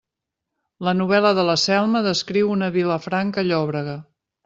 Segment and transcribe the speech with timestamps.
[0.87, 4.01] La novel·la de la Selma descriu una Vilafranca llòbrega.